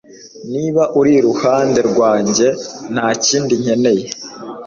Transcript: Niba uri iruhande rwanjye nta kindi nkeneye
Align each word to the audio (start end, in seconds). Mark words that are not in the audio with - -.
Niba 0.53 0.83
uri 0.99 1.11
iruhande 1.19 1.79
rwanjye 1.89 2.47
nta 2.93 3.07
kindi 3.25 3.53
nkeneye 3.61 4.05